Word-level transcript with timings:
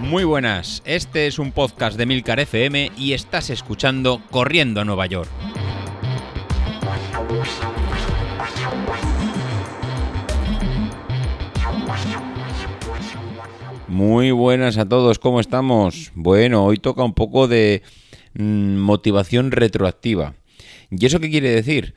Muy 0.00 0.24
buenas, 0.24 0.82
este 0.86 1.26
es 1.26 1.38
un 1.38 1.52
podcast 1.52 1.98
de 1.98 2.06
Milcar 2.06 2.40
FM 2.40 2.92
y 2.96 3.12
estás 3.12 3.50
escuchando 3.50 4.22
Corriendo 4.30 4.80
a 4.80 4.84
Nueva 4.84 5.04
York. 5.06 5.28
Muy 13.86 14.30
buenas 14.30 14.78
a 14.78 14.88
todos, 14.88 15.18
¿cómo 15.18 15.40
estamos? 15.40 16.12
Bueno, 16.14 16.64
hoy 16.64 16.78
toca 16.78 17.04
un 17.04 17.14
poco 17.14 17.48
de 17.48 17.82
mm, 18.32 18.76
motivación 18.76 19.50
retroactiva. 19.50 20.34
¿Y 20.90 21.04
eso 21.04 21.20
qué 21.20 21.30
quiere 21.30 21.50
decir? 21.50 21.94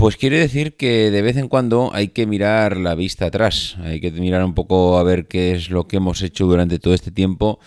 Pues 0.00 0.16
quiere 0.16 0.38
decir 0.38 0.76
que 0.76 1.10
de 1.10 1.20
vez 1.20 1.36
en 1.36 1.48
cuando 1.48 1.90
hay 1.92 2.08
que 2.08 2.24
mirar 2.24 2.78
la 2.78 2.94
vista 2.94 3.26
atrás, 3.26 3.76
hay 3.82 4.00
que 4.00 4.10
mirar 4.10 4.42
un 4.42 4.54
poco 4.54 4.96
a 4.96 5.02
ver 5.02 5.26
qué 5.26 5.52
es 5.52 5.68
lo 5.68 5.86
que 5.86 5.98
hemos 5.98 6.22
hecho 6.22 6.46
durante 6.46 6.78
todo 6.78 6.94
este 6.94 7.10
tiempo 7.10 7.60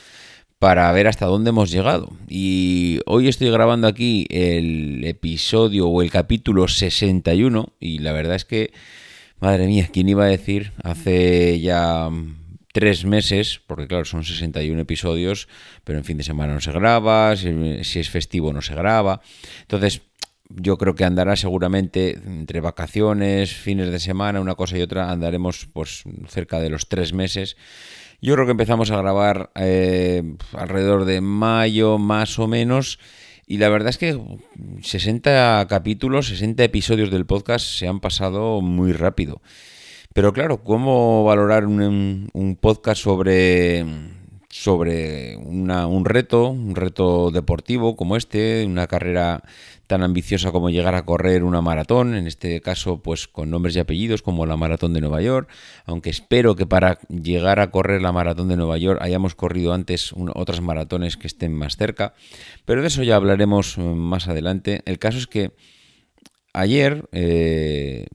para 0.57 0.91
ver 0.93 1.07
hasta 1.07 1.27
dónde 1.27 1.51
hemos 1.51 1.69
llegado. 1.69 2.11
Y 2.27 3.01
hoy 3.05 3.27
estoy 3.27 3.51
grabando 3.51 3.85
aquí 3.85 4.25
el 4.31 5.03
episodio 5.03 5.87
o 5.87 6.01
el 6.01 6.09
capítulo 6.09 6.67
61 6.67 7.73
y 7.79 7.99
la 7.99 8.13
verdad 8.13 8.35
es 8.35 8.45
que, 8.45 8.73
madre 9.39 9.67
mía, 9.67 9.91
¿quién 9.93 10.09
iba 10.09 10.23
a 10.23 10.27
decir 10.27 10.71
hace 10.81 11.59
ya 11.59 12.09
tres 12.73 13.05
meses, 13.05 13.61
porque 13.67 13.87
claro, 13.87 14.03
son 14.03 14.25
61 14.25 14.81
episodios, 14.81 15.47
pero 15.83 15.99
en 15.99 16.05
fin 16.05 16.17
de 16.17 16.23
semana 16.23 16.55
no 16.55 16.59
se 16.59 16.71
graba, 16.71 17.35
si, 17.37 17.99
es 17.99 18.09
festivo 18.09 18.51
no 18.51 18.63
se 18.63 18.73
graba. 18.73 19.21
Entonces, 19.61 20.01
yo 20.49 20.77
creo 20.77 20.95
que 20.95 21.05
andará 21.05 21.35
seguramente 21.35 22.19
entre 22.25 22.61
vacaciones, 22.61 23.53
fines 23.53 23.89
de 23.91 23.99
semana, 23.99 24.41
una 24.41 24.55
cosa 24.55 24.77
y 24.77 24.81
otra, 24.81 25.11
andaremos 25.11 25.67
pues 25.71 26.03
cerca 26.27 26.59
de 26.59 26.69
los 26.69 26.87
tres 26.87 27.13
meses. 27.13 27.57
Yo 28.21 28.35
creo 28.35 28.45
que 28.45 28.51
empezamos 28.51 28.91
a 28.91 28.97
grabar 28.97 29.51
eh, 29.55 30.23
alrededor 30.53 31.05
de 31.05 31.21
mayo 31.21 31.97
más 31.97 32.39
o 32.39 32.47
menos. 32.47 32.99
Y 33.45 33.57
la 33.57 33.67
verdad 33.67 33.89
es 33.89 33.97
que 33.97 34.17
60 34.81 35.65
capítulos, 35.69 36.27
60 36.27 36.63
episodios 36.63 37.11
del 37.11 37.25
podcast 37.25 37.65
se 37.65 37.87
han 37.87 37.99
pasado 37.99 38.61
muy 38.61 38.93
rápido. 38.93 39.41
Pero 40.13 40.31
claro, 40.31 40.63
¿cómo 40.63 41.23
valorar 41.25 41.65
un, 41.65 42.29
un 42.33 42.55
podcast 42.55 43.01
sobre, 43.01 43.83
sobre 44.53 45.35
una, 45.37 45.87
un 45.87 46.05
reto, 46.05 46.49
un 46.49 46.75
reto 46.75 47.31
deportivo 47.31 47.95
como 47.95 48.15
este, 48.15 48.63
una 48.67 48.85
carrera 48.85 49.41
tan 49.87 50.03
ambiciosa 50.03 50.51
como 50.51 50.69
llegar 50.69 50.93
a 50.93 51.05
correr 51.05 51.43
una 51.43 51.61
maratón, 51.61 52.13
en 52.13 52.27
este 52.27 52.61
caso 52.61 53.01
pues 53.01 53.27
con 53.27 53.49
nombres 53.49 53.75
y 53.75 53.79
apellidos 53.79 54.21
como 54.21 54.45
la 54.45 54.55
maratón 54.55 54.93
de 54.93 55.01
Nueva 55.01 55.23
York, 55.23 55.49
aunque 55.85 56.11
espero 56.11 56.55
que 56.55 56.67
para 56.67 56.99
llegar 57.09 57.59
a 57.59 57.71
correr 57.71 58.03
la 58.03 58.11
maratón 58.11 58.47
de 58.47 58.55
Nueva 58.55 58.77
York 58.77 58.99
hayamos 59.01 59.33
corrido 59.33 59.73
antes 59.73 60.13
otras 60.35 60.61
maratones 60.61 61.17
que 61.17 61.25
estén 61.25 61.51
más 61.55 61.75
cerca, 61.75 62.13
pero 62.63 62.83
de 62.83 62.89
eso 62.89 63.01
ya 63.01 63.15
hablaremos 63.15 63.79
mm, 63.79 63.81
más 63.81 64.27
adelante. 64.27 64.83
El 64.85 64.99
caso 64.99 65.17
es 65.17 65.25
que 65.25 65.53
ayer, 66.53 67.09
eh, 67.11 68.05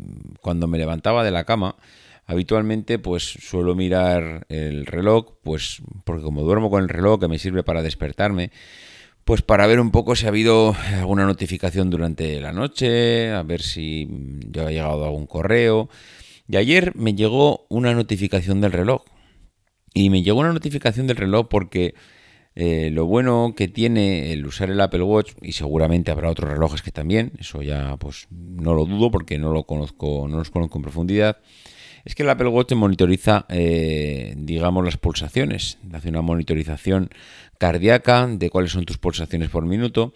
cuando 0.41 0.69
me 0.69 0.79
levantaba 0.79 1.25
de 1.25 1.33
la 1.33 1.43
cama, 1.43 1.75
Habitualmente 2.29 2.99
pues 2.99 3.23
suelo 3.25 3.75
mirar 3.75 4.45
el 4.51 4.85
reloj, 4.85 5.39
pues 5.43 5.81
porque 6.05 6.23
como 6.23 6.43
duermo 6.43 6.69
con 6.69 6.83
el 6.83 6.91
reloj 6.91 7.19
que 7.19 7.27
me 7.27 7.39
sirve 7.39 7.63
para 7.63 7.83
despertarme, 7.83 8.51
pues 9.25 9.41
para 9.41 9.67
ver 9.67 9.81
un 9.81 9.91
poco 9.91 10.15
si 10.15 10.27
ha 10.27 10.29
habido 10.29 10.77
alguna 10.95 11.25
notificación 11.25 11.89
durante 11.89 12.39
la 12.39 12.53
noche, 12.53 13.33
a 13.33 13.43
ver 13.45 13.63
si 13.63 14.07
ya 14.51 14.67
ha 14.67 14.71
llegado 14.71 15.07
algún 15.07 15.27
correo. 15.27 15.89
Y 16.47 16.59
ayer 16.59 16.95
me 16.95 17.15
llegó 17.15 17.65
una 17.71 17.95
notificación 17.95 18.61
del 18.61 18.73
reloj. 18.73 19.05
Y 19.95 20.11
me 20.11 20.23
llegó 20.23 20.41
una 20.41 20.53
notificación 20.53 21.07
del 21.07 21.17
reloj 21.17 21.49
porque 21.49 21.95
eh, 22.55 22.91
lo 22.93 23.07
bueno 23.07 23.55
que 23.57 23.69
tiene 23.69 24.35
el 24.35 24.45
usar 24.45 24.69
el 24.69 24.83
Apple 24.83 25.03
Watch, 25.03 25.33
y 25.41 25.53
seguramente 25.53 26.11
habrá 26.11 26.29
otros 26.29 26.51
relojes 26.51 26.83
que 26.83 26.91
también, 26.91 27.33
eso 27.39 27.63
ya 27.63 27.97
pues 27.97 28.27
no 28.31 28.75
lo 28.75 28.85
dudo 28.85 29.11
porque 29.11 29.39
no 29.39 29.51
lo 29.51 29.63
conozco, 29.63 30.27
no 30.29 30.37
los 30.37 30.51
conozco 30.51 30.77
en 30.77 30.83
profundidad, 30.83 31.39
es 32.09 32.15
que 32.15 32.23
el 32.23 32.31
Apple 32.31 32.49
Watch 32.49 32.73
monitoriza, 32.73 33.45
eh, 33.51 34.33
digamos, 34.39 34.83
las 34.83 34.97
pulsaciones, 34.97 35.77
hace 35.93 36.09
una 36.09 36.23
monitorización 36.23 37.11
cardíaca 37.59 38.27
de 38.27 38.49
cuáles 38.49 38.73
son 38.73 38.87
tus 38.87 38.97
pulsaciones 38.97 39.51
por 39.51 39.67
minuto 39.67 40.15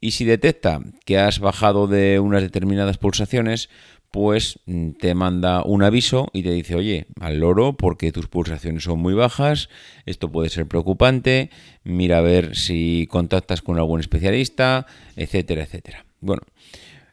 y 0.00 0.12
si 0.12 0.24
detecta 0.24 0.80
que 1.04 1.18
has 1.18 1.40
bajado 1.40 1.86
de 1.86 2.18
unas 2.18 2.40
determinadas 2.40 2.96
pulsaciones, 2.96 3.68
pues 4.10 4.58
mm, 4.64 4.92
te 4.92 5.14
manda 5.14 5.62
un 5.64 5.82
aviso 5.82 6.30
y 6.32 6.44
te 6.44 6.50
dice, 6.50 6.76
oye, 6.76 7.08
al 7.20 7.40
loro, 7.40 7.74
porque 7.74 8.10
tus 8.10 8.26
pulsaciones 8.26 8.84
son 8.84 9.00
muy 9.00 9.12
bajas, 9.12 9.68
esto 10.06 10.32
puede 10.32 10.48
ser 10.48 10.66
preocupante, 10.66 11.50
mira 11.82 12.18
a 12.18 12.22
ver 12.22 12.56
si 12.56 13.06
contactas 13.10 13.60
con 13.60 13.76
algún 13.76 14.00
especialista, 14.00 14.86
etcétera, 15.14 15.64
etcétera. 15.64 16.06
Bueno, 16.22 16.40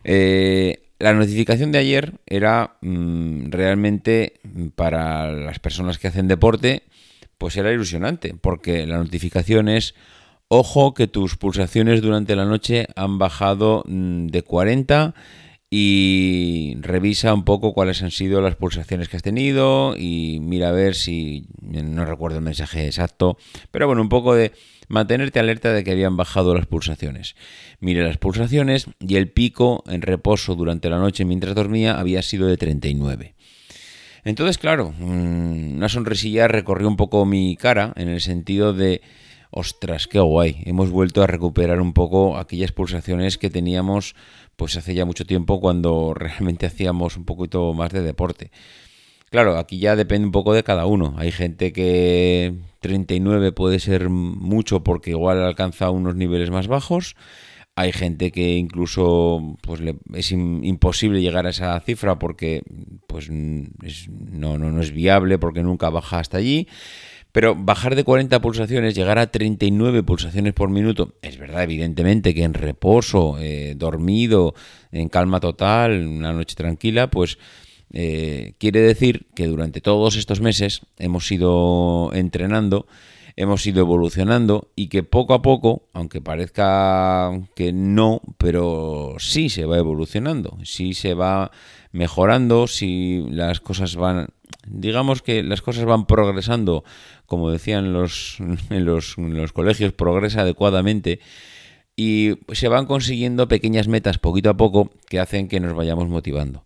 eh, 0.06 0.84
la 1.02 1.14
notificación 1.14 1.72
de 1.72 1.80
ayer 1.80 2.14
era 2.26 2.78
mm, 2.82 3.50
realmente 3.50 4.40
mm, 4.44 4.68
para 4.70 5.32
las 5.32 5.60
personas 5.60 5.98
que 5.98 6.08
hacen 6.08 6.28
deporte, 6.28 6.84
pues 7.38 7.58
era 7.58 7.72
ilusionante, 7.72 8.36
porque 8.40 8.86
la 8.86 8.98
notificación 8.98 9.68
es, 9.68 9.96
ojo 10.48 10.94
que 10.94 11.08
tus 11.08 11.38
pulsaciones 11.38 12.02
durante 12.02 12.36
la 12.36 12.46
noche 12.46 12.88
han 12.96 13.18
bajado 13.18 13.84
mm, 13.88 14.28
de 14.28 14.44
40 14.44 15.16
y 15.74 16.76
revisa 16.82 17.34
un 17.34 17.46
poco 17.46 17.74
cuáles 17.74 18.04
han 18.04 18.12
sido 18.12 18.42
las 18.42 18.58
pulsaciones 18.58 19.08
que 19.08 19.16
has 19.16 19.24
tenido 19.24 19.96
y 19.98 20.40
mira 20.42 20.68
a 20.68 20.74
ver 20.74 20.96
si, 20.96 21.48
no 21.62 22.04
recuerdo 22.04 22.40
el 22.40 22.44
mensaje 22.44 22.86
exacto, 22.86 23.38
pero 23.72 23.88
bueno, 23.88 24.02
un 24.02 24.10
poco 24.10 24.36
de 24.36 24.52
mantenerte 24.90 25.40
alerta 25.40 25.72
de 25.72 25.86
que 25.86 25.92
habían 25.92 26.18
bajado 26.18 26.54
las 26.54 26.66
pulsaciones. 26.66 27.38
Mire 27.80 28.04
las 28.04 28.18
pulsaciones 28.18 28.88
y 29.00 29.16
el 29.16 29.30
pico 29.30 29.86
en 29.88 30.02
reposo 30.02 30.56
durante 30.56 30.90
la 30.90 31.00
noche 31.00 31.24
mientras 31.24 31.56
dormía 31.56 31.98
había 31.98 32.22
sido 32.22 32.48
de 32.48 32.58
39. 32.58 33.34
Entonces, 34.26 34.58
claro, 34.58 34.94
mm, 35.00 35.78
una 35.78 35.88
sonrisilla 35.88 36.50
recorrió 36.50 36.90
un 36.90 36.98
poco 36.98 37.26
mi 37.26 37.56
cara 37.56 37.94
en 37.96 38.10
el 38.10 38.20
sentido 38.20 38.74
de, 38.74 39.02
ostras, 39.52 40.08
qué 40.08 40.20
guay, 40.20 40.64
hemos 40.66 40.90
vuelto 40.90 41.22
a 41.22 41.28
recuperar 41.28 41.82
un 41.82 41.94
poco 41.94 42.38
aquellas 42.38 42.72
pulsaciones 42.72 43.38
que 43.38 43.50
teníamos 43.50 44.16
pues 44.56 44.78
hace 44.78 44.94
ya 44.94 45.06
mucho 45.06 45.26
tiempo 45.26 45.60
cuando 45.60 46.14
realmente 46.16 46.66
hacíamos 46.66 47.18
un 47.18 47.26
poquito 47.26 47.74
más 47.74 47.92
de 47.92 48.02
deporte. 48.02 48.52
Claro, 49.30 49.58
aquí 49.58 49.80
ya 49.80 49.96
depende 49.96 50.26
un 50.26 50.34
poco 50.34 50.54
de 50.54 50.64
cada 50.64 50.86
uno. 50.86 51.16
Hay 51.18 51.32
gente 51.32 51.72
que 51.72 52.54
39 52.82 53.54
puede 53.54 53.80
ser 53.80 54.10
mucho 54.10 54.84
porque 54.84 55.12
igual 55.12 55.42
alcanza 55.42 55.90
unos 55.90 56.16
niveles 56.16 56.50
más 56.50 56.68
bajos. 56.68 57.16
Hay 57.78 57.94
gente 57.94 58.32
que 58.34 58.58
incluso 58.58 59.58
pues 59.62 59.80
es 60.14 60.32
imposible 60.34 61.22
llegar 61.22 61.48
a 61.48 61.52
esa 61.52 61.80
cifra 61.80 62.20
porque 62.20 62.64
pues 63.08 63.30
no, 63.30 64.58
no, 64.58 64.70
no 64.70 64.82
es 64.82 64.92
viable 64.92 65.38
porque 65.40 65.64
nunca 65.64 65.90
baja 65.90 66.20
hasta 66.20 66.38
allí. 66.38 66.68
Pero 67.32 67.56
bajar 67.56 67.96
de 67.96 68.04
40 68.04 68.42
pulsaciones, 68.42 68.96
llegar 68.96 69.18
a 69.18 69.32
39 69.32 70.04
pulsaciones 70.04 70.54
por 70.54 70.70
minuto, 70.70 71.16
es 71.22 71.38
verdad, 71.38 71.64
evidentemente 71.64 72.34
que 72.34 72.44
en 72.44 72.54
reposo, 72.54 73.38
eh, 73.40 73.74
dormido, 73.78 74.54
en 74.92 75.08
calma 75.08 75.40
total, 75.40 76.08
una 76.08 76.34
noche 76.34 76.56
tranquila, 76.56 77.10
pues 77.10 77.38
eh, 77.94 78.54
quiere 78.58 78.82
decir 78.82 79.28
que 79.36 79.48
durante 79.48 79.82
todos 79.82 80.16
estos 80.16 80.42
meses 80.42 80.82
hemos 80.98 81.30
ido 81.32 82.12
entrenando, 82.14 82.88
hemos 83.36 83.66
ido 83.66 83.82
evolucionando 83.82 84.72
y 84.76 84.88
que 84.88 85.04
poco 85.04 85.34
a 85.34 85.42
poco, 85.42 85.90
aunque 85.94 86.22
parezca 86.22 87.32
que 87.56 87.74
no, 87.74 88.22
pero 88.38 89.16
sí 89.20 89.50
se 89.50 89.66
va 89.66 89.78
evolucionando, 89.78 90.58
sí 90.64 90.94
se 90.94 91.14
va 91.14 91.52
mejorando, 91.92 92.68
si 92.68 93.26
las 93.30 93.60
cosas 93.60 93.96
van, 93.96 94.28
digamos 94.68 95.22
que 95.22 95.44
las 95.44 95.62
cosas 95.62 95.86
van 95.86 96.06
progresando, 96.06 96.84
como 97.26 97.52
decían 97.52 97.94
los, 97.94 98.38
en 98.70 98.86
los, 98.86 99.16
colegios, 99.54 99.94
progresa 99.94 100.42
adecuadamente 100.42 101.20
y 101.96 102.36
se 102.54 102.68
van 102.68 102.86
consiguiendo 102.86 103.48
pequeñas 103.48 103.88
metas 103.88 104.18
poquito 104.18 104.50
a 104.50 104.58
poco 104.58 104.92
que 105.10 105.20
hacen 105.20 105.48
que 105.48 105.60
nos 105.60 105.76
vayamos 105.76 106.08
motivando. 106.08 106.66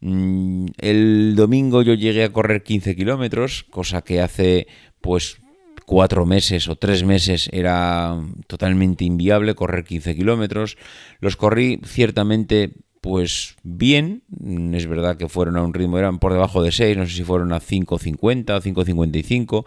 Mm, 0.00 0.66
el 0.78 1.34
domingo 1.36 1.82
yo 1.82 1.94
llegué 1.94 2.24
a 2.24 2.32
correr 2.32 2.62
15 2.62 2.94
kilómetros, 2.94 3.64
cosa 3.70 4.02
que 4.02 4.20
hace 4.20 4.68
pues 5.00 5.40
cuatro 5.86 6.26
meses 6.26 6.68
o 6.68 6.76
tres 6.76 7.02
meses 7.02 7.48
era 7.50 8.14
totalmente 8.46 9.04
inviable 9.04 9.54
correr 9.54 9.84
15 9.84 10.14
kilómetros. 10.14 10.76
Los 11.18 11.36
corrí 11.36 11.80
ciertamente 11.84 12.74
pues 13.00 13.56
bien, 13.62 14.22
mm, 14.28 14.74
es 14.74 14.86
verdad 14.86 15.16
que 15.16 15.28
fueron 15.28 15.56
a 15.56 15.62
un 15.62 15.74
ritmo, 15.74 15.98
eran 15.98 16.18
por 16.18 16.32
debajo 16.32 16.62
de 16.62 16.72
6, 16.72 16.96
no 16.96 17.06
sé 17.06 17.12
si 17.12 17.24
fueron 17.24 17.52
a 17.52 17.60
5.50 17.60 18.56
o 18.56 18.60
5.55, 18.60 19.64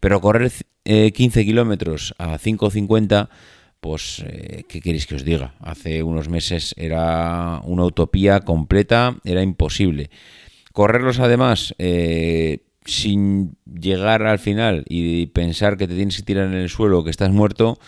pero 0.00 0.20
correr 0.20 0.50
15 0.84 1.40
eh, 1.40 1.44
kilómetros 1.44 2.14
a 2.18 2.38
5.50 2.38 3.28
pues, 3.84 4.24
eh, 4.26 4.64
¿qué 4.66 4.80
queréis 4.80 5.06
que 5.06 5.14
os 5.14 5.26
diga? 5.26 5.52
Hace 5.60 6.02
unos 6.02 6.30
meses 6.30 6.74
era 6.78 7.60
una 7.64 7.84
utopía 7.84 8.40
completa, 8.40 9.18
era 9.24 9.42
imposible. 9.42 10.08
Correrlos 10.72 11.20
además, 11.20 11.74
eh, 11.76 12.60
sin 12.86 13.58
llegar 13.66 14.22
al 14.22 14.38
final 14.38 14.84
y 14.88 15.26
pensar 15.26 15.76
que 15.76 15.86
te 15.86 15.94
tienes 15.96 16.16
que 16.16 16.22
tirar 16.22 16.46
en 16.46 16.54
el 16.54 16.70
suelo, 16.70 17.04
que 17.04 17.10
estás 17.10 17.30
muerto, 17.30 17.78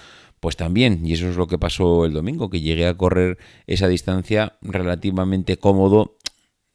pues 0.41 0.57
también, 0.57 1.05
y 1.05 1.15
eso 1.15 1.29
es 1.29 1.37
lo 1.37 1.47
que 1.47 1.59
pasó 1.59 2.05
el 2.05 2.13
domingo, 2.13 2.51
que 2.51 2.61
llegué 2.61 2.87
a 2.87 2.97
correr 2.97 3.39
esa 3.67 3.89
distancia 3.89 4.59
relativamente 4.63 5.57
cómodo 5.57 6.17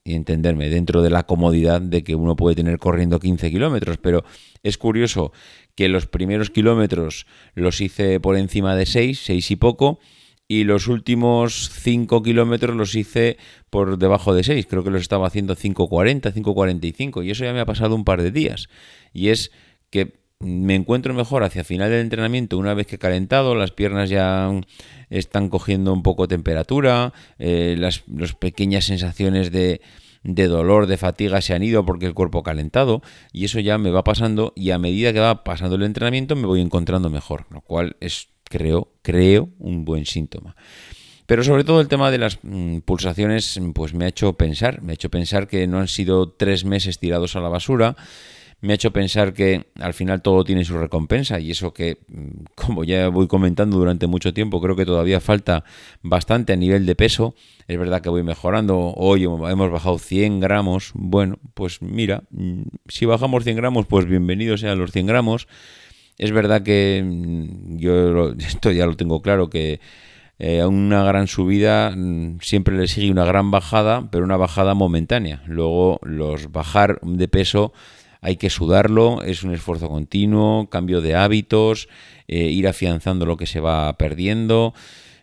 y 0.03 0.15
entenderme, 0.15 0.69
dentro 0.69 1.03
de 1.03 1.11
la 1.11 1.27
comodidad 1.27 1.79
de 1.79 2.03
que 2.03 2.15
uno 2.15 2.35
puede 2.35 2.55
tener 2.55 2.79
corriendo 2.79 3.19
15 3.19 3.51
kilómetros, 3.51 3.97
pero 3.97 4.23
es 4.63 4.77
curioso 4.77 5.31
que 5.75 5.89
los 5.89 6.07
primeros 6.07 6.49
kilómetros 6.49 7.27
los 7.53 7.81
hice 7.81 8.19
por 8.19 8.35
encima 8.35 8.75
de 8.75 8.87
6, 8.87 9.21
6 9.23 9.51
y 9.51 9.55
poco, 9.57 9.99
y 10.47 10.63
los 10.63 10.87
últimos 10.87 11.69
5 11.69 12.23
kilómetros 12.23 12.75
los 12.75 12.95
hice 12.95 13.37
por 13.69 13.99
debajo 13.99 14.33
de 14.33 14.43
6, 14.43 14.65
creo 14.67 14.83
que 14.83 14.89
los 14.89 15.01
estaba 15.01 15.27
haciendo 15.27 15.55
5.40, 15.55 16.33
5.45, 16.33 17.23
y 17.23 17.31
eso 17.31 17.45
ya 17.45 17.53
me 17.53 17.59
ha 17.59 17.65
pasado 17.65 17.95
un 17.95 18.03
par 18.03 18.21
de 18.23 18.31
días, 18.31 18.69
y 19.13 19.29
es 19.29 19.51
que 19.91 20.20
me 20.41 20.75
encuentro 20.75 21.13
mejor 21.13 21.43
hacia 21.43 21.63
final 21.63 21.89
del 21.89 22.01
entrenamiento 22.01 22.57
una 22.57 22.73
vez 22.73 22.88
que 22.88 22.95
he 22.95 22.99
calentado, 22.99 23.55
las 23.55 23.71
piernas 23.71 24.09
ya 24.09 24.51
están 25.09 25.49
cogiendo 25.49 25.93
un 25.93 26.03
poco 26.03 26.27
temperatura, 26.27 27.13
eh, 27.39 27.75
las, 27.77 28.03
pequeñas 28.39 28.85
sensaciones 28.85 29.51
de, 29.51 29.81
de 30.23 30.47
dolor, 30.47 30.88
de 30.88 30.97
fatiga 30.97 31.41
se 31.41 31.53
han 31.53 31.63
ido 31.63 31.85
porque 31.85 32.05
el 32.05 32.13
cuerpo 32.13 32.39
ha 32.39 32.43
calentado 32.43 33.01
y 33.31 33.45
eso 33.45 33.59
ya 33.59 33.77
me 33.77 33.91
va 33.91 34.03
pasando 34.03 34.53
y 34.55 34.71
a 34.71 34.77
medida 34.77 35.13
que 35.13 35.19
va 35.19 35.43
pasando 35.43 35.75
el 35.75 35.83
entrenamiento 35.83 36.35
me 36.35 36.47
voy 36.47 36.61
encontrando 36.61 37.09
mejor, 37.09 37.45
lo 37.49 37.61
cual 37.61 37.95
es, 37.99 38.29
creo, 38.43 38.91
creo, 39.01 39.49
un 39.59 39.85
buen 39.85 40.05
síntoma. 40.05 40.55
Pero 41.31 41.45
sobre 41.45 41.63
todo 41.63 41.79
el 41.79 41.88
tema 41.88 42.11
de 42.11 42.17
las 42.17 42.39
mm, 42.41 42.79
pulsaciones, 42.79 43.57
pues 43.73 43.93
me 43.93 44.03
ha 44.03 44.09
hecho 44.09 44.33
pensar, 44.33 44.81
me 44.81 44.91
ha 44.91 44.95
hecho 44.95 45.09
pensar 45.09 45.47
que 45.47 45.65
no 45.65 45.79
han 45.79 45.88
sido 45.88 46.29
tres 46.29 46.65
meses 46.65 46.99
tirados 46.99 47.38
a 47.38 47.39
la 47.39 47.47
basura, 47.47 47.95
me 48.61 48.73
ha 48.73 48.75
hecho 48.75 48.91
pensar 48.91 49.33
que 49.33 49.65
al 49.79 49.93
final 49.93 50.21
todo 50.21 50.43
tiene 50.43 50.63
su 50.63 50.77
recompensa 50.77 51.39
y 51.39 51.51
eso 51.51 51.73
que, 51.73 51.97
mm, 52.07 52.43
como 52.55 52.83
ya 52.83 53.09
voy 53.09 53.27
comentando 53.27 53.77
durante 53.77 54.07
mucho 54.07 54.33
tiempo, 54.33 54.61
creo 54.61 54.75
que 54.75 54.85
todavía 54.85 55.19
falta 55.19 55.63
bastante 56.03 56.53
a 56.53 56.55
nivel 56.55 56.85
de 56.85 56.95
peso. 56.95 57.33
Es 57.67 57.77
verdad 57.79 58.01
que 58.01 58.09
voy 58.09 58.23
mejorando. 58.23 58.93
Hoy 58.95 59.23
hemos 59.23 59.71
bajado 59.71 59.97
100 59.97 60.39
gramos. 60.39 60.91
Bueno, 60.93 61.39
pues 61.55 61.81
mira, 61.81 62.23
mm, 62.29 62.61
si 62.87 63.05
bajamos 63.05 63.43
100 63.43 63.57
gramos, 63.57 63.87
pues 63.87 64.05
bienvenidos 64.05 64.61
sean 64.61 64.77
los 64.77 64.91
100 64.91 65.07
gramos. 65.07 65.47
Es 66.19 66.31
verdad 66.31 66.61
que 66.61 67.03
mm, 67.03 67.77
yo 67.77 68.31
esto 68.37 68.71
ya 68.71 68.85
lo 68.85 68.95
tengo 68.95 69.23
claro 69.23 69.49
que 69.49 69.79
eh, 70.37 70.61
a 70.61 70.67
una 70.67 71.03
gran 71.03 71.27
subida 71.27 71.95
siempre 72.41 72.77
le 72.77 72.87
sigue 72.87 73.11
una 73.11 73.25
gran 73.25 73.49
bajada, 73.51 74.09
pero 74.11 74.23
una 74.23 74.37
bajada 74.37 74.75
momentánea. 74.75 75.41
Luego 75.47 75.99
los 76.03 76.51
bajar 76.51 76.99
de 77.01 77.27
peso 77.27 77.73
hay 78.21 78.38
que 78.38 78.51
sudarlo, 78.51 79.23
es 79.23 79.44
un 79.44 79.53
esfuerzo 79.53 79.89
continuo, 79.89 80.69
cambio 80.69 81.01
de 81.01 81.15
hábitos, 81.15 81.89
eh, 82.27 82.45
ir 82.45 82.68
afianzando 82.68 83.25
lo 83.25 83.35
que 83.35 83.47
se 83.47 83.59
va 83.59 83.97
perdiendo. 83.97 84.75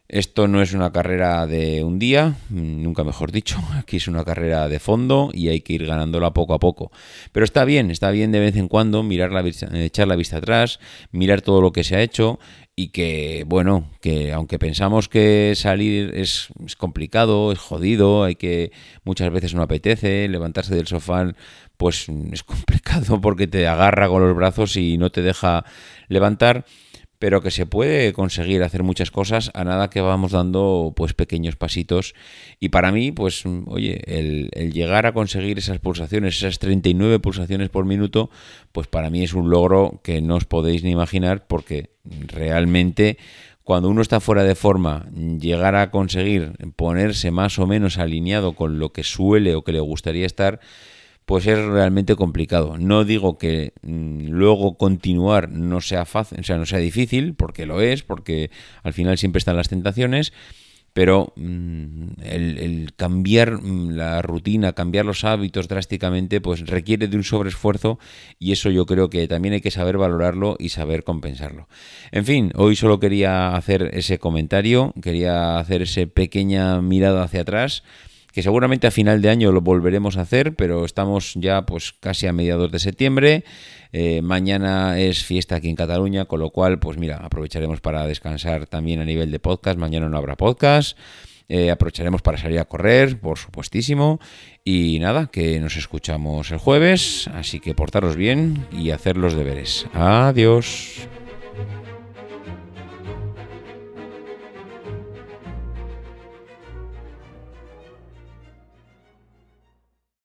Esto 0.09 0.49
no 0.49 0.63
es 0.63 0.73
una 0.73 0.91
carrera 0.91 1.47
de 1.47 1.85
un 1.85 1.99
día, 1.99 2.37
nunca 2.49 3.05
mejor 3.05 3.31
dicho, 3.31 3.59
aquí 3.75 3.99
es 3.99 4.09
una 4.09 4.25
carrera 4.25 4.69
de 4.69 4.81
fondo 4.81 5.31
y 5.33 5.49
hay 5.49 5.61
que 5.61 5.75
ir 5.75 5.87
ganándola 5.87 6.33
poco 6.33 6.55
a 6.55 6.59
poco. 6.59 6.91
Pero 7.31 7.45
está 7.45 7.65
bien, 7.65 7.91
está 7.91 8.11
bien 8.11 8.33
de 8.33 8.41
vez 8.41 8.57
en 8.57 8.69
cuando 8.69 9.03
mirar 9.05 9.31
la, 9.31 9.45
echar 9.47 10.09
la 10.09 10.17
vista 10.17 10.39
atrás, 10.39 10.81
mirar 11.13 11.41
todo 11.41 11.61
lo 11.61 11.73
que 11.73 11.85
se 11.85 11.95
ha 11.95 12.03
hecho 12.03 12.41
y 12.79 12.91
que, 12.91 13.43
bueno, 13.45 13.91
que 14.01 14.33
aunque 14.33 14.57
pensamos 14.61 15.09
que 15.09 15.55
salir 15.57 16.13
es, 16.15 16.47
complicado, 16.77 17.51
es 17.51 17.59
jodido, 17.59 18.23
hay 18.23 18.37
que 18.37 18.71
muchas 19.03 19.33
veces 19.33 19.53
no 19.53 19.63
apetece, 19.63 20.29
levantarse 20.29 20.77
del 20.77 20.87
sofá 20.87 21.35
pues 21.77 22.09
es 22.31 22.45
complicado 22.45 23.21
porque 23.21 23.49
te 23.49 23.67
agarra 23.67 24.07
con 24.07 24.23
los 24.25 24.37
brazos 24.37 24.77
y 24.77 24.97
no 24.97 25.11
te 25.11 25.23
deja 25.23 25.65
levantar 26.07 26.67
pero 27.19 27.43
que 27.43 27.51
se 27.51 27.67
puede 27.67 28.13
conseguir 28.13 28.63
hacer 28.63 28.83
muchas 28.83 29.11
cosas 29.11 29.51
a 29.55 29.65
nada 29.65 29.91
que 29.91 30.01
vamos 30.01 30.33
dando 30.33 30.93
pues 30.97 31.15
pequeños 31.15 31.57
pasitos. 31.57 32.15
Y 32.61 32.69
para 32.69 32.93
mí 32.93 33.13
pues 33.13 33.45
oye 33.67 34.01
el, 34.07 34.51
llegar 34.73 35.07
a 35.07 35.13
conseguir 35.13 35.59
esas 35.59 35.79
pulsaciones 35.79 36.37
esas 36.37 36.59
39 36.59 37.19
pulsaciones 37.19 37.69
por 37.69 37.85
minuto 37.85 38.31
pues 38.73 38.87
para 38.87 39.11
mí 39.11 39.25
es 39.25 39.35
un 39.35 39.51
logro 39.51 40.01
que 40.03 40.21
no 40.21 40.37
os 40.37 40.45
podéis 40.45 40.85
ni 40.85 40.91
imaginar 40.91 41.47
porque 41.47 41.91
realmente 42.05 43.19
cuando 43.65 43.91
uno 43.91 44.01
está 44.01 44.21
fuera 44.21 44.45
de 44.45 44.55
forma 44.55 45.07
llegar 45.13 45.75
a 45.75 45.91
conseguir 45.91 46.53
ponerse 46.77 47.31
más 47.31 47.59
o 47.59 47.67
menos 47.67 47.99
alineado 47.99 48.53
con 48.53 48.79
lo 48.79 48.93
que 48.93 49.05
suele 49.05 49.55
o 49.55 49.63
que 49.63 49.73
le 49.73 49.81
gustaría 49.81 50.27
estar 50.27 50.61
pues 51.29 51.47
es 51.47 51.63
realmente 51.63 52.17
complicado. 52.17 52.79
No 52.79 53.05
digo 53.05 53.37
que 53.37 53.75
mm, 53.83 54.29
luego 54.31 54.79
continuar 54.79 55.51
no 55.51 55.83
sea 55.83 56.07
fácil, 56.07 56.41
o 56.41 56.43
sea, 56.43 56.57
no 56.57 56.65
sea 56.65 56.79
difícil, 56.79 57.35
porque 57.35 57.67
lo 57.67 57.83
es, 57.83 58.03
porque 58.03 58.51
al 58.83 58.95
final 58.95 59.19
siempre 59.19 59.37
están 59.37 59.55
las 59.55 59.69
tentaciones, 59.69 60.33
pero 60.95 61.35
mm, 61.37 62.23
el, 62.23 62.93
cambiar 62.97 63.61
mm, 63.61 63.91
la 63.91 64.23
rutina, 64.23 64.73
cambiar 64.73 65.05
los 65.05 65.23
hábitos 65.25 65.69
drásticamente, 65.69 66.41
pues 66.41 66.67
requiere 66.67 67.09
de 67.09 67.17
un 67.19 67.25
sobreesfuerzo 67.25 67.99
y 68.39 68.53
eso 68.53 68.71
yo 68.71 68.87
creo 68.87 69.11
que 69.11 69.29
también 69.29 69.53
hay 69.53 69.61
que 69.61 69.71
saber 69.71 69.99
valorarlo 69.99 70.57
y 70.59 70.71
saber 70.71 71.05
compensarlo. 71.05 71.69
En 72.11 72.25
fin, 72.25 72.53
hoy 72.55 72.75
solo 72.75 73.01
quería 73.01 73.55
hacer 73.55 73.91
ese 73.93 74.19
comentario, 74.19 74.95
quería 75.03 75.59
hacer 75.59 75.83
esa 75.83 76.07
pequeña 76.07 76.81
mirada 76.81 77.23
hacia 77.23 77.43
atrás 77.43 77.83
que 78.39 78.43
seguramente 78.45 78.87
a 78.87 78.93
final 78.93 79.21
de 79.21 79.31
año 79.31 79.51
lo 79.51 79.63
volveremos 79.63 80.17
a 80.17 80.21
hacer, 80.21 80.55
pero 80.55 80.85
estamos 80.85 81.33
ya 81.35 81.67
pues 81.67 81.93
casi 81.99 82.29
a 82.29 82.33
mediados 82.33 82.71
de 82.71 82.79
septiembre. 82.79 83.43
Eh, 83.91 84.23
mañana 84.23 84.97
es 85.01 85.25
fiesta 85.25 85.57
aquí 85.57 85.69
en 85.69 85.75
Cataluña, 85.75 86.27
con 86.27 86.39
lo 86.39 86.51
cual, 86.51 86.79
pues 86.79 86.99
mira, 86.99 87.17
aprovecharemos 87.17 87.81
para 87.81 88.07
descansar 88.07 88.69
también 88.69 89.01
a 89.01 89.05
nivel 89.05 89.33
de 89.33 89.41
podcast. 89.41 89.77
Mañana 89.77 90.09
no 90.09 90.17
habrá 90.17 90.37
podcast. 90.37 90.97
Eh, 91.49 91.73
aprovecharemos 91.73 92.23
para 92.23 92.39
salir 92.39 92.61
a 92.61 92.65
correr, 92.65 93.19
por 93.19 93.39
supuestísimo. 93.39 94.21
Y 94.65 95.01
nada, 95.01 95.27
que 95.33 95.59
nos 95.59 95.75
escuchamos 95.75 96.53
el 96.53 96.59
jueves, 96.59 97.27
así 97.35 97.59
que 97.59 97.75
portaros 97.75 98.15
bien 98.15 98.69
y 98.71 98.91
hacer 98.91 99.17
los 99.17 99.35
deberes. 99.35 99.89
Adiós. 99.95 101.09